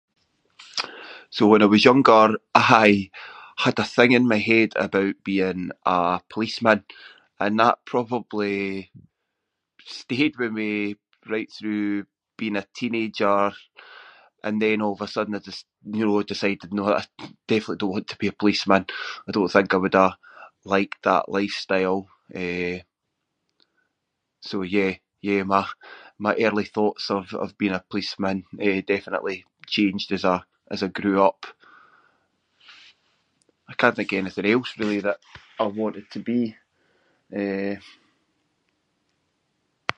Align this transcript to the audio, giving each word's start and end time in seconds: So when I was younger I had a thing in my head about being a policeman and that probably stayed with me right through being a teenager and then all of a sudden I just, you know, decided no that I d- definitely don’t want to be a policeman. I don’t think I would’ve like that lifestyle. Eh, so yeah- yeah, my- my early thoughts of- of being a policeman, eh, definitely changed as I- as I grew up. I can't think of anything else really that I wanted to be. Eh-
So 1.29 1.47
when 1.49 1.61
I 1.61 1.65
was 1.75 1.85
younger 1.85 2.27
I 2.55 3.09
had 3.63 3.77
a 3.79 3.83
thing 3.95 4.11
in 4.17 4.27
my 4.33 4.37
head 4.49 4.69
about 4.87 5.15
being 5.29 5.61
a 5.99 6.19
policeman 6.33 6.79
and 7.43 7.53
that 7.59 7.75
probably 7.93 8.63
stayed 10.01 10.35
with 10.41 10.51
me 10.59 10.73
right 11.33 11.51
through 11.57 11.89
being 12.39 12.55
a 12.57 12.67
teenager 12.79 13.41
and 14.45 14.55
then 14.63 14.77
all 14.85 14.93
of 14.97 15.01
a 15.01 15.07
sudden 15.15 15.35
I 15.35 15.39
just, 15.49 15.63
you 15.97 16.03
know, 16.05 16.17
decided 16.33 16.69
no 16.73 16.85
that 16.87 16.99
I 17.19 17.25
d- 17.25 17.35
definitely 17.51 17.77
don’t 17.79 17.93
want 17.95 18.07
to 18.11 18.17
be 18.21 18.27
a 18.31 18.39
policeman. 18.41 18.83
I 19.27 19.31
don’t 19.33 19.53
think 19.55 19.69
I 19.73 19.77
would’ve 19.81 20.13
like 20.73 20.93
that 21.07 21.29
lifestyle. 21.37 21.99
Eh, 22.43 22.79
so 24.49 24.55
yeah- 24.77 24.99
yeah, 25.29 25.41
my- 25.53 25.75
my 26.25 26.33
early 26.45 26.67
thoughts 26.75 27.05
of- 27.17 27.37
of 27.43 27.59
being 27.59 27.75
a 27.77 27.87
policeman, 27.91 28.37
eh, 28.67 28.81
definitely 28.95 29.37
changed 29.75 30.09
as 30.17 30.23
I- 30.33 30.45
as 30.73 30.79
I 30.85 30.89
grew 30.99 31.17
up. 31.29 31.39
I 33.71 33.73
can't 33.79 33.95
think 33.95 34.11
of 34.11 34.17
anything 34.21 34.47
else 34.55 34.69
really 34.81 35.01
that 35.07 35.19
I 35.59 35.65
wanted 35.81 36.05
to 36.11 36.19
be. 36.31 36.41
Eh- 37.41 37.79